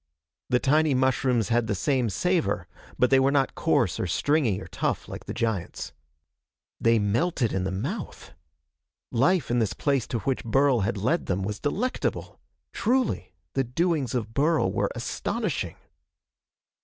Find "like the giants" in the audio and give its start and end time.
5.07-5.93